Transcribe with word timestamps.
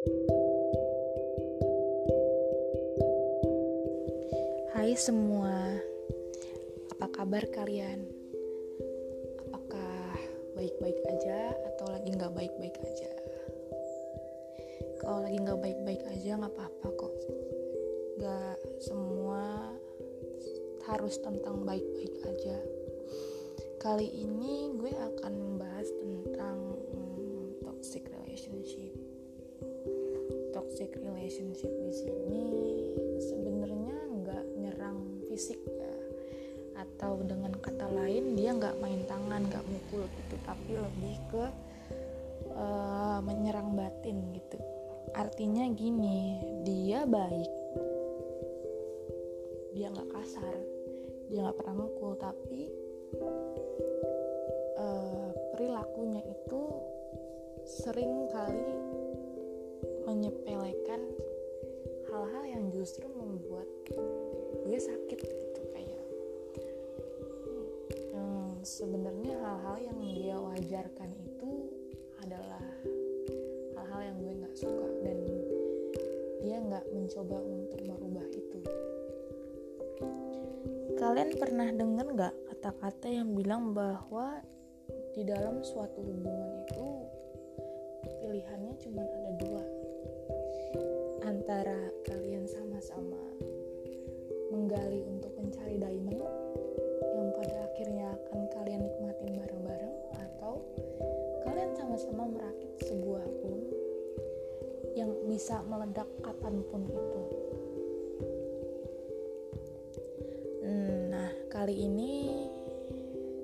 Hai 0.00 0.08
semua, 4.96 5.76
apa 6.88 7.04
kabar 7.12 7.44
kalian? 7.52 8.08
Apakah 9.44 10.16
baik-baik 10.56 10.96
aja 11.04 11.52
atau 11.52 11.92
lagi 11.92 12.16
nggak 12.16 12.32
baik-baik 12.32 12.80
aja? 12.80 13.12
Kalau 15.04 15.20
lagi 15.20 15.36
nggak 15.36 15.60
baik-baik 15.60 16.00
aja 16.16 16.40
nggak 16.40 16.56
apa-apa 16.56 16.88
kok. 16.96 17.14
Gak 18.24 18.56
semua 18.80 19.68
harus 20.88 21.20
tentang 21.20 21.68
baik-baik 21.68 22.24
aja. 22.24 22.56
Kali 23.76 24.08
ini 24.08 24.72
gue 24.80 24.96
akan 24.96 25.32
membahas 25.36 25.92
tentang 25.92 26.80
hmm, 26.88 27.60
toxic 27.60 28.08
relationship. 28.08 28.99
Toxic 30.80 30.96
relationship 31.04 31.68
di 31.84 31.92
sini 31.92 32.48
sebenarnya 33.20 34.00
nggak 34.16 34.44
nyerang 34.64 35.20
fisik 35.28 35.60
ya. 35.68 35.92
Atau 36.80 37.20
dengan 37.28 37.52
kata 37.52 37.84
lain 37.84 38.32
dia 38.32 38.56
nggak 38.56 38.80
main 38.80 39.04
tangan 39.04 39.44
nggak 39.44 39.60
mukul 39.68 40.08
gitu 40.08 40.40
tapi 40.40 40.80
lebih 40.80 41.20
ke 41.28 41.44
uh, 42.56 43.20
menyerang 43.20 43.76
batin 43.76 44.32
gitu. 44.32 44.56
Artinya 45.12 45.68
gini 45.68 46.40
dia 46.64 47.04
baik. 47.04 47.52
Dia 49.76 49.92
nggak 49.92 50.10
kasar 50.16 50.56
dia 51.28 51.44
nggak 51.44 51.60
pernah 51.60 51.76
mukul 51.76 52.16
tapi 52.16 52.72
uh, 54.80 55.28
perilakunya 55.52 56.24
itu 56.24 56.62
sering 57.68 58.32
kali 58.32 58.99
menyepelekan 60.10 61.06
hal-hal 62.10 62.42
yang 62.42 62.64
justru 62.74 63.06
membuat 63.14 63.70
gue 64.66 64.74
sakit 64.74 65.18
gitu 65.22 65.62
kayak 65.70 66.06
hmm, 68.10 68.58
sebenarnya 68.66 69.38
hal-hal 69.38 69.76
yang 69.78 69.98
dia 70.02 70.34
wajarkan 70.34 71.14
itu 71.14 71.70
adalah 72.26 72.58
hal-hal 73.78 74.00
yang 74.02 74.16
gue 74.18 74.34
nggak 74.42 74.56
suka 74.58 74.88
dan 75.06 75.18
dia 76.42 76.58
nggak 76.58 76.86
mencoba 76.90 77.38
untuk 77.46 77.80
merubah 77.86 78.26
itu. 78.34 78.60
Kalian 80.98 81.30
pernah 81.38 81.70
dengar 81.70 82.06
nggak 82.10 82.34
kata-kata 82.50 83.06
yang 83.06 83.30
bilang 83.38 83.70
bahwa 83.70 84.42
di 85.14 85.22
dalam 85.22 85.62
suatu 85.62 86.02
hubungan 86.02 86.66
itu 86.66 86.86
pilihannya 88.26 88.74
cuma 88.82 89.06
ada 89.06 89.32
dua 89.38 89.79
antara 91.26 91.90
kalian 92.06 92.46
sama-sama 92.46 93.20
menggali 94.50 95.06
untuk 95.06 95.30
mencari 95.38 95.78
diamond 95.78 96.22
yang 97.14 97.28
pada 97.38 97.56
akhirnya 97.70 98.06
akan 98.14 98.40
kalian 98.54 98.82
nikmatin 98.82 99.32
bareng-bareng 99.38 99.96
atau 100.18 100.62
kalian 101.46 101.72
sama-sama 101.78 102.26
merakit 102.30 102.70
sebuah 102.86 103.24
bom 103.42 103.60
yang 104.98 105.10
bisa 105.30 105.62
meledak 105.70 106.06
kapan 106.20 106.62
pun 106.66 106.82
itu. 106.90 107.22
Nah, 111.10 111.30
kali 111.50 111.86
ini 111.86 112.14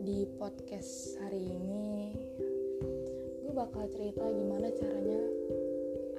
di 0.02 0.22
podcast 0.38 1.18
hari 1.18 1.42
ini 1.42 2.14
gue 3.42 3.52
bakal 3.54 3.90
cerita 3.90 4.22
gimana 4.22 4.70
caranya 4.74 5.22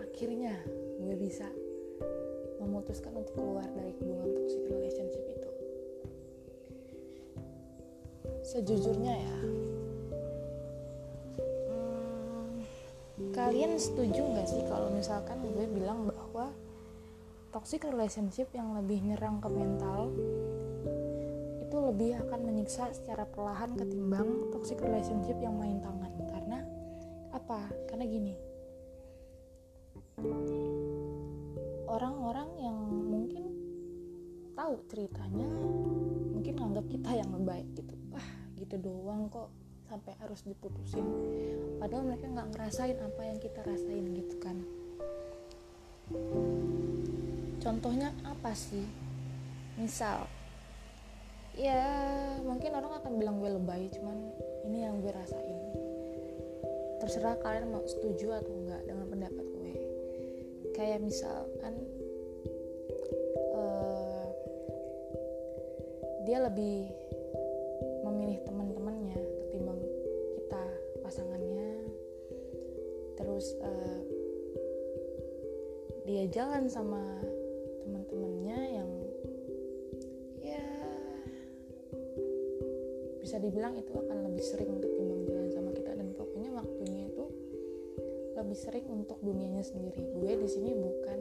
akhirnya 0.03 0.55
gue 0.98 1.16
bisa 1.16 1.45
memutuskan 2.58 3.14
untuk 3.14 3.38
keluar 3.38 3.66
dari 3.78 3.94
hubungan 4.02 4.34
toxic 4.34 4.62
relationship 4.66 5.23
itu. 5.30 5.50
Sejujurnya 8.48 9.14
ya 9.14 9.38
hmm, 11.70 12.54
kalian 13.36 13.77
setuju 13.77 14.23
nggak 14.23 14.48
sih 14.48 14.64
kalau 14.66 14.89
misalkan 14.89 15.38
gue 15.45 15.67
bilang 15.70 16.10
bahwa 16.10 16.49
toxic 17.52 17.83
relationship 17.86 18.50
yang 18.55 18.73
lebih 18.76 19.04
nyerang 19.04 19.39
ke 19.44 19.50
mental 19.52 20.11
itu 21.67 21.77
lebih 21.83 22.16
akan 22.23 22.39
menyiksa 22.48 22.89
secara 22.95 23.27
perlahan 23.27 23.76
ketimbang 23.76 24.50
toxic 24.55 24.80
relationship 24.80 25.36
yang 25.44 25.54
main 25.60 25.83
tangan? 25.83 26.11
Karena 26.32 26.60
apa? 27.36 27.67
Karena 27.92 28.08
gini 28.08 28.27
tahu 34.67 34.83
ceritanya. 34.92 35.48
Mungkin 36.36 36.60
nganggap 36.60 36.92
kita 36.92 37.16
yang 37.16 37.32
baik 37.48 37.72
gitu. 37.72 37.95
Wah 38.11 38.30
gitu 38.60 38.76
doang 38.83 39.32
kok. 39.32 39.48
Sampai 39.88 40.11
harus 40.20 40.44
diputusin. 40.44 41.08
Padahal 41.80 42.04
mereka 42.04 42.28
nggak 42.28 42.52
ngerasain 42.52 43.00
apa 43.00 43.22
yang 43.23 43.39
kita 43.39 43.64
rasain 43.64 44.04
gitu 44.11 44.36
kan. 44.44 44.60
Contohnya 47.64 48.11
apa 48.27 48.52
sih? 48.52 48.83
Misal 49.80 50.27
ya 51.56 51.88
mungkin 52.44 52.70
orang 52.76 53.02
akan 53.02 53.14
bilang 53.17 53.42
gue 53.42 53.50
lebay 53.50 53.88
cuman 53.95 54.36
ini 54.67 54.83
yang 54.83 55.00
gue 55.00 55.16
rasain. 55.16 55.58
Terserah 57.00 57.39
kalian 57.39 57.72
mau 57.72 57.88
setuju 57.88 58.36
atau 58.44 58.52
enggak 58.52 58.83
dengan 58.83 59.08
pendapat 59.08 59.45
gue. 59.48 59.73
Kayak 60.76 61.08
misalkan 61.08 61.96
dia 66.27 66.43
lebih 66.43 66.92
memilih 68.04 68.43
teman-temannya 68.43 69.15
ketimbang 69.15 69.80
kita 70.36 70.64
pasangannya. 70.99 71.88
Terus 73.15 73.55
uh, 73.64 73.99
dia 76.04 76.27
jalan 76.27 76.67
sama 76.67 76.99
teman-temannya 77.80 78.60
yang 78.76 78.92
ya 80.43 80.67
bisa 83.23 83.39
dibilang 83.39 83.80
itu 83.80 83.95
akan 83.95 84.27
lebih 84.27 84.44
sering 84.44 84.83
ketimbang 84.83 85.23
jalan 85.32 85.48
sama 85.48 85.71
kita. 85.71 85.95
Dan 85.95 86.11
pokoknya 86.11 86.52
waktunya 86.52 87.08
itu 87.08 87.23
lebih 88.36 88.58
sering 88.59 88.83
untuk 88.92 89.15
dunianya 89.23 89.64
sendiri. 89.64 90.11
Gue 90.11 90.36
di 90.44 90.49
sini 90.52 90.76
bukan 90.76 91.20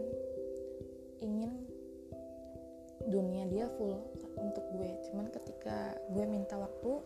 dia 3.57 3.67
full 3.81 3.97
untuk 4.37 4.65
gue. 4.77 4.91
Cuman 5.09 5.33
ketika 5.33 5.97
gue 6.13 6.25
minta 6.29 6.61
waktu 6.61 7.01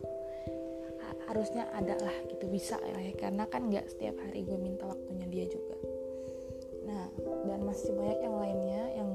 harusnya 1.31 1.63
ada 1.71 1.95
lah 1.95 2.15
gitu 2.27 2.51
bisa 2.51 2.75
ya. 2.83 3.15
Karena 3.15 3.47
kan 3.47 3.71
nggak 3.71 3.87
setiap 3.87 4.19
hari 4.19 4.43
gue 4.43 4.59
minta 4.59 4.83
waktunya 4.83 5.23
dia 5.31 5.47
juga. 5.47 5.79
Nah 6.83 7.07
dan 7.47 7.63
masih 7.63 7.95
banyak 7.95 8.19
yang 8.19 8.35
lainnya 8.35 8.83
yang 8.99 9.09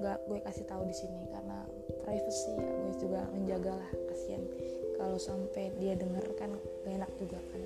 nggak 0.00 0.18
gue 0.24 0.38
kasih 0.48 0.64
tahu 0.64 0.88
di 0.88 0.96
sini 0.96 1.28
karena 1.28 1.68
privacy 2.04 2.52
gue 2.56 2.94
juga 2.96 3.20
menjaga 3.36 3.76
lah 3.76 3.90
kasihan. 4.08 4.44
Kalau 4.96 5.20
sampai 5.20 5.76
dia 5.76 5.92
denger 5.92 6.24
kan 6.40 6.56
gak 6.88 6.92
enak 6.96 7.12
juga 7.20 7.36
kan. 7.52 7.62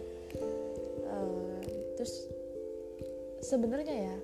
Uh, 1.06 1.62
terus 1.94 2.26
sebenarnya 3.38 4.10
ya 4.10 4.16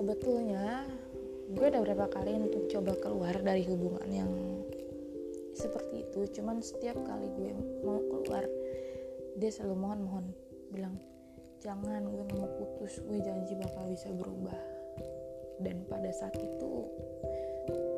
sebetulnya 0.00 0.88
gue 1.52 1.66
udah 1.68 1.84
berapa 1.84 2.08
kali 2.08 2.32
untuk 2.40 2.72
coba 2.72 2.96
keluar 3.04 3.36
dari 3.44 3.68
hubungan 3.68 4.08
yang 4.08 4.32
seperti 5.52 6.08
itu. 6.08 6.40
Cuman 6.40 6.64
setiap 6.64 6.96
kali 7.04 7.28
gue 7.36 7.52
mau 7.84 8.00
keluar 8.08 8.48
dia 9.36 9.52
selalu 9.52 9.76
mohon 9.76 10.00
mohon 10.08 10.26
bilang 10.72 10.96
jangan 11.60 12.00
gue 12.08 12.24
mau 12.32 12.48
putus 12.48 13.04
gue 13.04 13.20
janji 13.20 13.52
bakal 13.60 13.92
bisa 13.92 14.08
berubah. 14.16 14.56
Dan 15.60 15.84
pada 15.84 16.08
saat 16.16 16.32
itu 16.40 16.88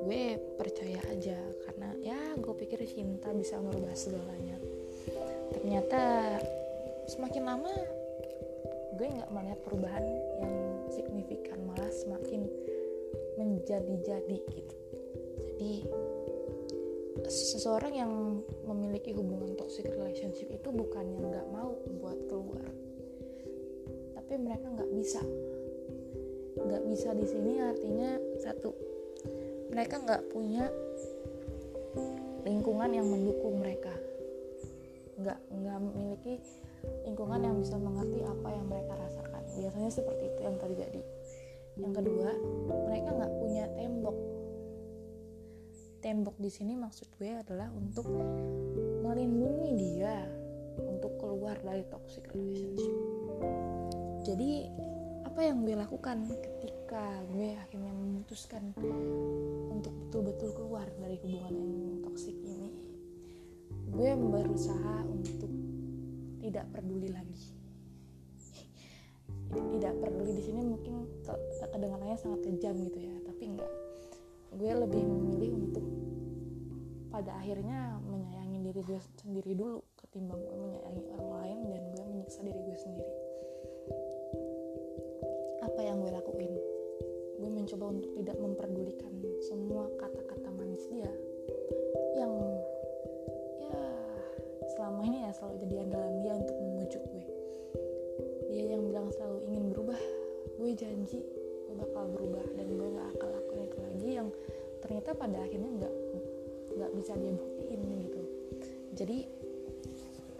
gue 0.03 0.43
percaya 0.59 0.99
aja 1.07 1.39
karena 1.71 1.95
ya 2.03 2.19
gue 2.35 2.55
pikir 2.67 2.83
cinta 2.83 3.31
bisa 3.31 3.63
merubah 3.63 3.95
segalanya. 3.95 4.59
Ternyata 5.55 6.03
semakin 7.07 7.43
lama 7.47 7.71
gue 8.99 9.07
nggak 9.07 9.31
melihat 9.31 9.61
perubahan 9.63 10.03
yang 10.43 10.72
semakin 11.93 12.49
menjadi-jadi 13.37 14.39
gitu. 14.49 14.77
Jadi 15.37 15.73
seseorang 17.29 17.93
yang 17.95 18.13
memiliki 18.67 19.13
hubungan 19.13 19.55
toxic 19.55 19.87
relationship 19.89 20.49
itu 20.51 20.69
bukan 20.73 21.07
yang 21.13 21.29
nggak 21.29 21.49
mau 21.53 21.77
buat 22.01 22.19
keluar 22.27 22.67
tapi 24.33 24.49
mereka 24.49 24.65
nggak 24.65 24.93
bisa. 24.97 25.21
Nggak 26.57 26.83
bisa 26.89 27.13
di 27.13 27.27
sini 27.29 27.53
artinya 27.61 28.17
satu 28.41 28.73
mereka 29.69 30.01
nggak 30.01 30.25
punya 30.33 30.73
lingkungan 32.41 32.97
yang 32.97 33.13
mendukung 33.13 33.61
mereka. 33.61 33.93
Nggak 35.21 35.37
nggak 35.53 35.79
memiliki 35.85 36.41
lingkungan 37.05 37.45
yang 37.45 37.57
bisa 37.61 37.77
mengerti 37.77 38.25
apa 38.25 38.49
yang 38.57 38.67
mereka 38.73 38.93
rasakan. 38.97 39.43
Biasanya 39.61 39.91
seperti 39.93 40.25
itu 40.33 40.41
yang 40.49 40.57
terjadi 40.57 41.03
yang 41.81 41.93
kedua 41.97 42.31
mereka 42.89 43.09
nggak 43.17 43.35
punya 43.41 43.65
tembok. 43.77 44.19
Tembok 46.03 46.37
di 46.43 46.51
sini 46.51 46.75
maksud 46.75 47.09
gue 47.17 47.31
adalah 47.31 47.71
untuk 47.73 48.11
melindungi 49.07 49.71
dia 49.79 50.27
untuk 50.83 51.15
keluar 51.21 51.57
dari 51.63 51.87
toxic 51.89 52.27
relationship. 52.35 52.97
Jadi 54.27 54.67
apa 55.33 55.49
yang 55.49 55.65
gue 55.65 55.73
lakukan 55.73 56.29
ketika 56.29 57.25
gue 57.33 57.57
akhirnya 57.57 57.93
memutuskan 57.97 58.77
untuk 59.73 59.95
betul-betul 60.07 60.53
keluar 60.53 60.85
dari 61.01 61.17
hubungan 61.25 61.55
yang 61.57 62.01
toksik 62.05 62.37
ini 62.45 62.69
gue 63.93 64.13
berusaha 64.13 65.05
untuk 65.09 65.49
tidak 66.41 66.69
peduli 66.73 67.09
lagi 67.09 67.62
tidak 69.93 70.11
peduli 70.17 70.33
di 70.37 70.45
sini 70.45 70.61
mungkin 70.65 70.95
kedengarannya 71.73 72.19
sangat 72.19 72.41
kejam 72.49 72.75
gitu 72.89 72.99
ya. 72.99 73.17
Tapi 73.29 73.43
enggak 73.53 73.73
gue 74.53 74.69
lebih 74.69 75.01
memilih 75.01 75.51
untuk 75.57 75.85
pada 77.09 77.33
akhirnya 77.41 78.01
menyayangi 78.05 78.59
diri 78.69 78.81
gue 78.85 79.01
sendiri 79.21 79.53
dulu 79.57 79.81
ketimbang 80.01 80.41
gue 80.41 80.57
menyayangi 80.57 81.03
orang 81.13 81.31
lain 81.41 81.59
dan 81.73 81.83
gue 81.93 82.05
menyiksa 82.09 82.41
diri 82.45 82.61
gue 82.61 82.79
sendiri. 82.81 83.15
Apa 85.65 85.81
yang 85.85 86.01
gue 86.01 86.13
lakuin? 86.13 86.53
Gue 87.41 87.51
mencoba 87.53 87.85
untuk 87.93 88.11
tidak 88.17 88.37
memperdulikan 88.41 88.72
ternyata 104.83 105.15
pada 105.15 105.39
akhirnya 105.47 105.71
nggak 105.79 105.95
nggak 106.77 106.91
bisa 106.99 107.13
dia 107.17 107.33
buktiin 107.33 107.81
gitu. 108.11 108.23
Jadi 108.99 109.19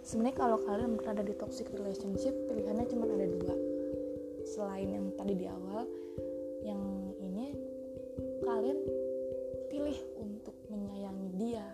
sebenarnya 0.03 0.37
kalau 0.37 0.57
kalian 0.61 0.99
berada 0.99 1.23
di 1.23 1.33
toxic 1.39 1.71
relationship 1.73 2.35
pilihannya 2.51 2.85
cuma 2.91 3.07
ada 3.07 3.25
dua. 3.25 3.55
Selain 4.43 4.89
yang 4.91 5.07
tadi 5.15 5.33
di 5.39 5.47
awal 5.47 5.87
yang 6.61 6.81
ini 7.23 7.55
kalian 8.43 8.79
pilih 9.71 9.97
untuk 10.19 10.53
menyayangi 10.69 11.29
dia 11.39 11.65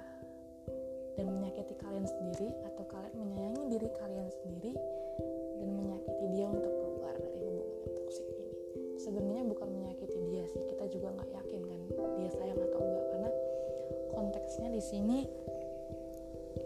dan 1.20 1.36
menyakiti 1.36 1.76
kalian 1.82 2.08
sendiri 2.08 2.54
atau 2.64 2.88
kalian 2.88 3.14
menyayangi 3.18 3.64
diri 3.76 3.90
kalian 4.00 4.30
sendiri 4.32 4.72
dan 5.60 5.70
menyakiti 5.76 6.26
dia 6.32 6.48
untuk 6.48 6.72
keluar 6.72 7.14
dari 7.20 7.38
hubungan 7.44 7.68
yang 7.84 7.94
toksik 8.00 8.28
ini. 8.30 8.56
Sebenarnya 9.02 9.44
bukan 9.50 9.68
menyakiti 9.68 10.20
dia 10.32 10.46
sih 10.48 10.64
kita 10.70 10.86
juga 10.88 11.12
nggak 11.20 11.30
yakin 11.34 11.49
dia 11.94 12.30
sayang 12.34 12.60
atau 12.60 12.80
enggak. 12.82 13.06
Karena 13.10 13.30
konteksnya 14.14 14.68
di 14.74 14.82
sini 14.84 15.20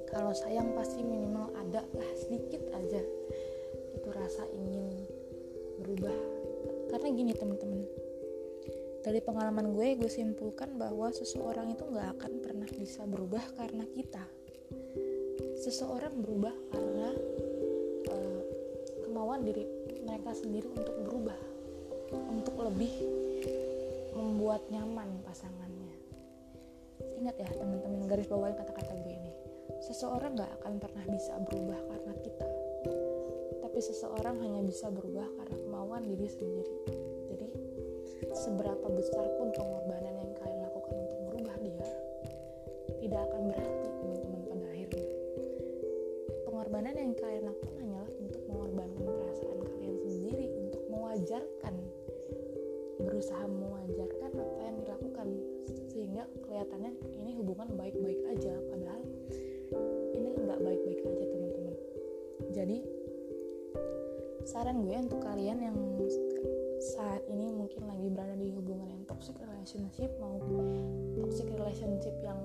kalau 0.09 0.31
sayang 0.35 0.71
pasti 0.77 1.01
minimal 1.01 1.51
ada 1.57 1.81
lah 1.95 2.11
sedikit 2.19 2.61
aja. 2.75 3.01
Itu 3.95 4.09
rasa 4.11 4.43
ingin 4.51 5.07
berubah. 5.81 6.17
Karena 6.93 7.07
gini 7.09 7.33
teman-teman 7.33 7.81
dari 9.03 9.19
pengalaman 9.19 9.75
gue 9.75 9.99
gue 9.99 10.07
simpulkan 10.07 10.79
bahwa 10.79 11.11
seseorang 11.11 11.75
itu 11.75 11.83
nggak 11.83 12.15
akan 12.17 12.31
pernah 12.39 12.69
bisa 12.71 13.03
berubah 13.03 13.43
karena 13.59 13.83
kita. 13.91 14.23
Seseorang 15.59 16.23
berubah 16.23 16.55
karena 16.71 17.11
uh, 18.07 18.41
kemauan 19.03 19.43
diri 19.43 19.67
mereka 20.07 20.31
sendiri 20.31 20.71
untuk 20.71 20.95
berubah 21.03 21.39
untuk 22.31 22.55
lebih 22.63 22.93
membuat 24.13 24.61
nyaman 24.69 25.19
pasangannya. 25.25 25.97
Ingat 27.19 27.35
ya 27.41 27.49
teman-teman 27.57 28.05
garis 28.05 28.29
bawahi 28.29 28.53
kata-kata 28.55 28.93
gue 29.01 29.13
ini. 29.13 29.33
Seseorang 29.83 30.37
gak 30.37 30.53
akan 30.61 30.79
pernah 30.79 31.03
bisa 31.09 31.33
berubah 31.43 31.79
karena 31.89 32.13
kita. 32.21 32.47
Tapi 33.59 33.79
seseorang 33.81 34.37
hanya 34.45 34.61
bisa 34.61 34.87
berubah 34.93 35.25
karena 35.41 35.57
kemauan 35.57 36.05
diri 36.05 36.29
sendiri. 36.29 36.77
Jadi 37.33 37.47
seberapa 38.37 38.87
besar 38.93 39.25
pun 39.41 39.49
pengorbanan 39.51 40.15
yang 40.21 40.31
kalian 40.37 40.52
berusaha 53.23 53.47
mewajarkan 53.47 54.31
apa 54.35 54.61
yang 54.67 54.77
dilakukan 54.83 55.27
sehingga 55.95 56.27
kelihatannya 56.43 56.91
ini 57.23 57.31
hubungan 57.39 57.71
baik-baik 57.79 58.19
aja 58.35 58.51
padahal 58.67 58.99
ini 60.11 60.29
nggak 60.43 60.59
baik-baik 60.59 60.99
aja 61.07 61.23
teman-teman. 61.31 61.75
Jadi 62.51 62.77
saran 64.43 64.83
gue 64.83 65.07
untuk 65.07 65.23
kalian 65.23 65.55
yang 65.55 65.79
saat 66.83 67.23
ini 67.31 67.47
mungkin 67.47 67.87
lagi 67.87 68.11
berada 68.11 68.35
di 68.35 68.51
hubungan 68.51 68.91
yang 68.91 69.07
toxic 69.07 69.39
relationship 69.39 70.11
mau 70.19 70.43
toxic 71.23 71.47
relationship 71.47 72.19
yang 72.27 72.43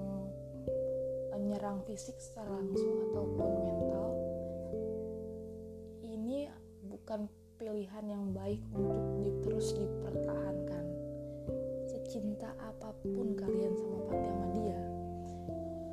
menyerang 1.34 1.82
fisik 1.90 2.14
secara 2.22 2.54
langsung 2.54 3.02
ataupun 3.10 3.50
mental 3.66 4.08
ini 6.06 6.46
bukan 6.86 7.26
pilihan 7.58 8.06
yang 8.06 8.30
baik 8.30 8.62
untuk 8.70 9.34
terus 9.42 9.74
dipertahankan 9.74 10.67
secinta 12.18 12.50
apa 12.58 12.90
pun 13.06 13.30
kalian 13.38 13.78
sama 13.78 14.10
sama 14.10 14.46
dia 14.50 14.80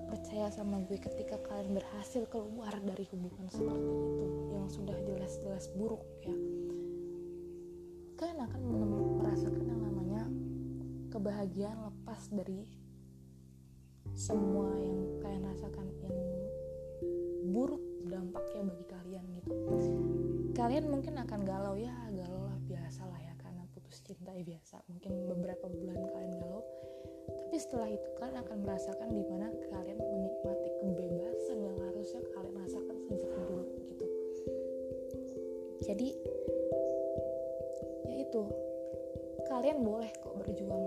percaya 0.10 0.50
sama 0.50 0.82
gue 0.90 0.98
ketika 0.98 1.38
kalian 1.46 1.78
berhasil 1.78 2.26
keluar 2.34 2.74
dari 2.82 3.06
hubungan 3.14 3.46
seperti 3.46 3.94
itu 3.94 4.26
yang 4.50 4.66
sudah 4.66 4.98
jelas-jelas 5.06 5.70
buruk 5.78 6.02
ya. 6.26 6.34
Kalian 8.18 8.42
akan 8.42 8.62
merasakan 9.22 9.64
yang 9.70 9.82
namanya 9.86 10.24
kebahagiaan 11.14 11.78
lepas 11.94 12.32
dari 12.34 12.66
semua 14.18 14.72
yang 14.82 15.22
kalian 15.22 15.46
rasakan 15.46 15.94
yang 16.02 16.18
buruk 17.54 17.84
dampaknya 18.10 18.62
bagi 18.66 18.86
kalian 18.90 19.26
gitu. 19.38 19.52
Kalian 20.58 20.90
mungkin 20.90 21.22
akan 21.22 21.44
galau 21.46 21.76
ya 21.78 21.94
galau 22.16 22.50
lah 22.50 22.58
biasa 22.66 23.04
lah 23.04 23.20
ya 23.20 23.36
karena 23.44 23.68
putus 23.76 24.00
cinta 24.00 24.32
ya 24.32 24.48
biasa. 24.48 24.80
Mungkin 24.88 25.12
beberapa 25.28 25.68
bulan 25.68 26.00
tapi 27.56 27.72
setelah 27.72 27.88
itu 27.88 28.10
kalian 28.20 28.40
akan 28.44 28.58
merasakan 28.68 29.10
di 29.16 29.24
mana 29.32 29.48
kalian 29.72 29.96
menikmati 29.96 30.70
kebebasan 30.76 31.64
yang 31.64 31.78
harusnya 31.88 32.20
kalian 32.36 32.52
rasakan 32.60 32.98
sejak 33.08 33.32
dulu 33.48 33.64
gitu. 33.96 34.06
Jadi 35.88 36.08
ya 38.12 38.16
itu 38.28 38.44
kalian 39.48 39.88
boleh 39.88 40.12
kok 40.20 40.36
berjuang 40.36 40.84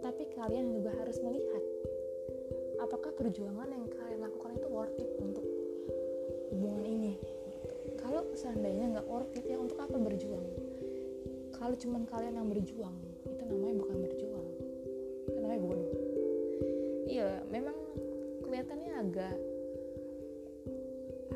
tapi 0.00 0.24
kalian 0.32 0.72
juga 0.72 0.88
harus 0.96 1.20
melihat 1.20 1.64
apakah 2.80 3.12
perjuangan 3.12 3.68
yang 3.68 3.84
kalian 3.92 4.24
lakukan 4.24 4.56
itu 4.56 4.68
worth 4.72 4.96
it 5.04 5.12
untuk 5.20 5.44
hubungan 6.48 6.84
ini? 6.88 7.20
Kalau 8.00 8.24
seandainya 8.32 8.96
nggak 8.96 9.04
worth 9.04 9.36
it 9.36 9.44
ya 9.44 9.60
untuk 9.60 9.76
apa 9.84 10.00
berjuang? 10.00 10.48
Kalau 11.52 11.76
cuman 11.76 12.08
kalian 12.08 12.40
yang 12.40 12.48
berjuang 12.48 12.96
itu 13.28 13.42
namanya 13.44 13.84
bukan 13.84 13.98
berjuang 14.00 14.21
agak 19.12 19.36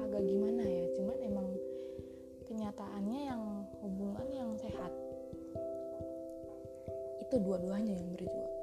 agak 0.00 0.22
gimana 0.24 0.64
ya 0.64 0.88
cuman 0.96 1.18
emang 1.20 1.48
kenyataannya 2.48 3.20
yang 3.28 3.42
hubungan 3.84 4.24
yang 4.32 4.50
sehat 4.56 4.88
itu 7.20 7.36
dua-duanya 7.36 8.00
yang 8.00 8.08
berjuang. 8.16 8.54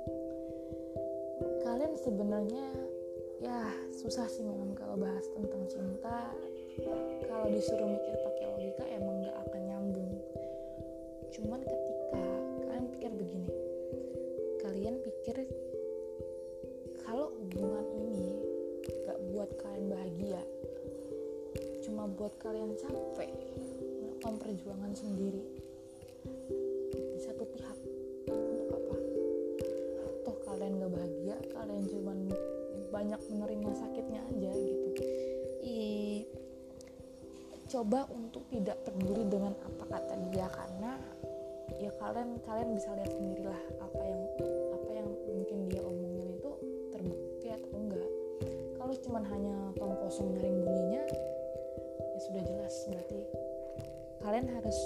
Kalian 1.61 1.93
sebenarnya 2.01 2.65
ya 3.37 3.69
susah 4.01 4.25
sih 4.25 4.41
memang 4.41 4.73
kalau 4.73 4.97
bahas 4.97 5.29
tentang 5.37 5.61
cinta. 5.69 6.33
Kalau 7.29 7.53
disuruh 7.53 7.85
mikir 7.85 8.17
pakai 8.17 8.45
logika 8.49 8.85
emang 8.97 9.21
nggak 9.21 9.37
akan 9.45 9.61
nyambung. 9.69 10.09
Cuman 11.37 11.61
ketika 11.61 11.82
cuma 22.13 22.29
buat 22.29 22.37
kalian 22.45 22.77
capek 22.77 23.31
melakukan 23.97 24.37
perjuangan 24.37 24.93
sendiri 24.93 25.41
di 26.93 27.19
satu 27.25 27.41
pihak. 27.41 27.73
Untuk 28.29 28.69
apa? 28.69 28.97
Toh 30.21 30.37
kalian 30.45 30.77
gak 30.77 30.93
bahagia 30.93 31.35
kalian 31.57 31.83
cuma 31.89 32.13
banyak 32.93 33.17
menerima 33.33 33.69
sakitnya 33.73 34.21
aja 34.29 34.51
gitu. 34.53 34.89
Ih 35.65 36.29
coba 37.65 38.05
untuk 38.13 38.45
tidak 38.53 38.77
peduli 38.85 39.25
dengan 39.25 39.57
apa 39.65 39.97
kata 39.97 40.13
dia 40.29 40.45
karena 40.53 41.01
ya 41.81 41.89
kalian 41.97 42.37
kalian 42.45 42.77
bisa 42.77 42.93
lihat 42.93 43.09
sendirilah 43.09 43.61
apa 43.81 44.01
yang 44.05 44.21
apa 44.69 44.89
yang 44.93 45.09
mungkin 45.09 45.59
dia 45.65 45.81
omongin 45.81 46.29
itu 46.37 46.51
terbukti 46.93 47.47
atau 47.49 47.69
enggak. 47.73 48.09
Kalau 48.77 48.93
cuman 49.01 49.23
hanya 49.33 49.55
tong 49.81 49.97
kosong 49.97 50.29
nyaring 50.37 50.61
bunyinya 50.61 51.01
ya 51.09 51.22
sudah 52.23 52.43
jelas 52.47 52.75
berarti 52.87 53.21
kalian 54.23 54.47
harus 54.55 54.79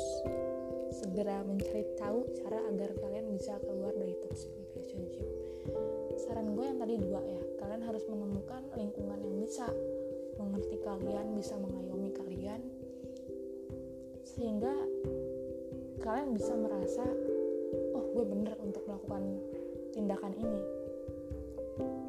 segera 0.90 1.46
mencari 1.46 1.86
tahu 1.94 2.26
cara 2.42 2.58
agar 2.74 2.90
kalian 2.98 3.30
bisa 3.38 3.54
keluar 3.62 3.94
dari 3.94 4.18
toxic 4.26 4.50
relationship. 4.74 5.28
Saran 6.18 6.58
gue 6.58 6.66
yang 6.66 6.82
tadi 6.82 6.98
dua 6.98 7.22
ya 7.22 7.42
kalian 7.62 7.86
harus 7.86 8.02
menemukan 8.10 8.66
lingkungan 8.74 9.22
yang 9.22 9.38
bisa 9.38 9.70
mengerti 10.42 10.82
kalian 10.82 11.38
bisa 11.38 11.54
mengayomi 11.62 12.10
kalian 12.18 12.62
sehingga 14.26 14.74
kalian 16.02 16.34
bisa 16.34 16.58
merasa 16.58 17.06
oh 17.94 18.06
gue 18.18 18.26
bener 18.26 18.58
untuk 18.66 18.82
melakukan 18.90 19.24
tindakan 19.94 20.34
ini. 20.34 20.62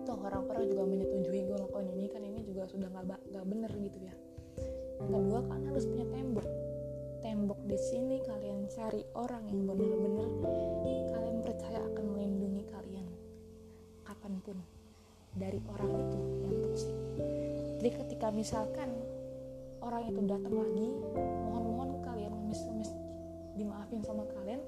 Toh 0.09 0.17
orang-orang 0.17 0.65
juga 0.73 0.89
menyetujui 0.89 1.45
gue 1.45 1.57
melakukan 1.61 1.93
ini 1.93 2.09
kan 2.09 2.25
ini 2.25 2.41
juga 2.49 2.65
sudah 2.65 2.89
nggak 2.89 3.29
nggak 3.29 3.45
bener 3.45 3.73
gitu 3.77 4.01
ya 4.01 4.17
kedua 4.99 5.41
kalian 5.47 5.67
harus 5.71 5.85
punya 5.87 6.07
tembok. 6.11 6.49
Tembok 7.23 7.61
di 7.67 7.79
sini 7.79 8.17
kalian 8.23 8.67
cari 8.71 9.03
orang 9.15 9.43
yang 9.47 9.67
bener-bener 9.67 10.29
kalian 11.15 11.39
percaya 11.43 11.81
akan 11.83 12.05
melindungi 12.15 12.63
kalian 12.71 13.07
kapan 14.03 14.35
pun 14.43 14.59
dari 15.39 15.59
orang 15.71 15.91
itu 15.95 16.19
yang 16.43 16.57
toksik. 16.67 16.97
Jadi 17.79 17.91
ketika 17.95 18.29
misalkan 18.35 18.91
orang 19.79 20.03
itu 20.11 20.21
datang 20.27 20.55
lagi 20.55 20.89
mohon-mohon 21.47 21.91
kalian 22.03 22.33
ngemis-ngemis 22.35 22.91
dimaafin 23.55 24.03
sama 24.03 24.27
kalian 24.35 24.63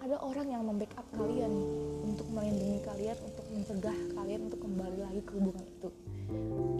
ada 0.00 0.16
orang 0.24 0.48
yang 0.48 0.64
membackup 0.64 1.04
kalian 1.12 1.52
untuk 2.00 2.24
melindungi 2.32 2.80
kalian 2.80 3.16
untuk 3.20 3.44
mencegah 3.52 3.98
kalian 4.16 4.48
untuk 4.48 4.60
kembali 4.64 4.98
lagi 5.04 5.20
ke 5.20 5.32
hubungan 5.36 5.64
itu. 5.68 5.88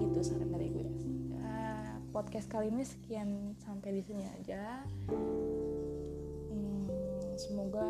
Gitu 0.00 0.18
saran 0.24 0.49
podcast 2.20 2.52
kali 2.52 2.68
ini 2.68 2.84
sekian 2.84 3.56
sampai 3.64 3.96
di 3.96 4.04
sini 4.04 4.28
aja. 4.28 4.84
Hmm, 6.52 6.84
semoga 7.40 7.80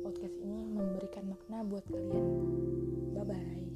podcast 0.00 0.40
ini 0.40 0.72
memberikan 0.72 1.28
makna 1.28 1.60
buat 1.68 1.84
kalian. 1.92 2.24
Bye 3.12 3.28
bye 3.28 3.73